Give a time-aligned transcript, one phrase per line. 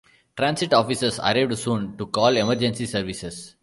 [0.35, 3.55] Transit officers arrived soon to call emergency services.